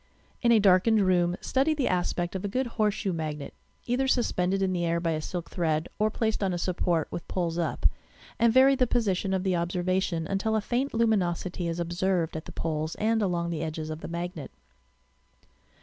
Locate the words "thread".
5.51-5.89